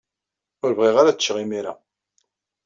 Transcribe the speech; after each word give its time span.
Ur 0.63 0.71
bɣiɣ 0.77 0.95
ara 0.97 1.09
ad 1.11 1.17
ččeɣ 1.19 1.37
imir-a. 1.43 1.73